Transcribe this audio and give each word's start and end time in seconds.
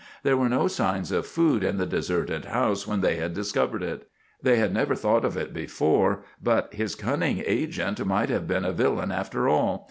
There 0.23 0.35
were 0.35 0.49
no 0.49 0.67
signs 0.67 1.11
of 1.11 1.27
food 1.27 1.63
in 1.63 1.77
the 1.77 1.85
deserted 1.85 2.45
house 2.45 2.87
when 2.87 3.01
they 3.01 3.17
had 3.17 3.35
discovered 3.35 3.83
it. 3.83 4.09
They 4.41 4.55
had 4.55 4.73
never 4.73 4.95
thought 4.95 5.23
of 5.23 5.37
it 5.37 5.53
before, 5.53 6.23
but 6.41 6.73
his 6.73 6.95
cunning 6.95 7.43
agent 7.45 8.03
might 8.03 8.29
have 8.29 8.47
been 8.47 8.65
a 8.65 8.71
villain 8.73 9.11
after 9.11 9.47
all. 9.47 9.79